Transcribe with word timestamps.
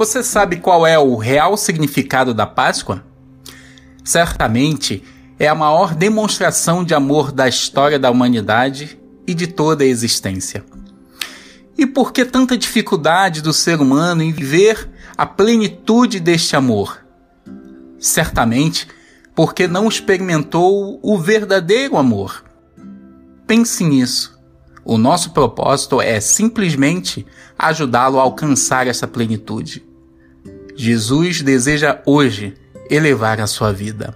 Você 0.00 0.22
sabe 0.22 0.56
qual 0.56 0.86
é 0.86 0.98
o 0.98 1.14
real 1.16 1.58
significado 1.58 2.32
da 2.32 2.46
Páscoa? 2.46 3.04
Certamente 4.02 5.04
é 5.38 5.46
a 5.46 5.54
maior 5.54 5.94
demonstração 5.94 6.82
de 6.82 6.94
amor 6.94 7.30
da 7.30 7.46
história 7.46 7.98
da 7.98 8.10
humanidade 8.10 8.98
e 9.26 9.34
de 9.34 9.46
toda 9.46 9.84
a 9.84 9.86
existência. 9.86 10.64
E 11.76 11.84
por 11.84 12.14
que 12.14 12.24
tanta 12.24 12.56
dificuldade 12.56 13.42
do 13.42 13.52
ser 13.52 13.78
humano 13.78 14.22
em 14.22 14.32
viver 14.32 14.88
a 15.18 15.26
plenitude 15.26 16.18
deste 16.18 16.56
amor? 16.56 17.04
Certamente 17.98 18.88
porque 19.34 19.68
não 19.68 19.86
experimentou 19.86 20.98
o 21.02 21.18
verdadeiro 21.18 21.98
amor. 21.98 22.42
Pense 23.46 23.84
nisso. 23.84 24.40
O 24.82 24.96
nosso 24.96 25.32
propósito 25.32 26.00
é 26.00 26.20
simplesmente 26.20 27.26
ajudá-lo 27.58 28.18
a 28.18 28.22
alcançar 28.22 28.86
essa 28.86 29.06
plenitude. 29.06 29.89
Jesus 30.80 31.42
deseja 31.42 32.00
hoje 32.06 32.54
elevar 32.88 33.38
a 33.38 33.46
sua 33.46 33.70
vida. 33.70 34.14